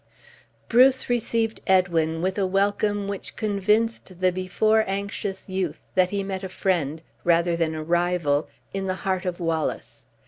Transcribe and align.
Bruce 0.67 1.09
received 1.09 1.61
Edwin 1.67 2.23
with 2.23 2.39
a 2.39 2.47
welcome 2.47 3.07
which 3.07 3.35
convinced 3.35 4.19
the 4.19 4.31
before 4.31 4.83
anxious 4.87 5.47
youth 5.47 5.79
that 5.93 6.09
he 6.09 6.23
met 6.23 6.43
a 6.43 6.49
friend, 6.49 7.03
rather 7.23 7.55
than 7.55 7.75
a 7.75 7.83
rival, 7.83 8.49
in 8.73 8.87
the 8.87 8.95
heart 9.05 9.25
of 9.27 9.39
Wallace. 9.39 10.07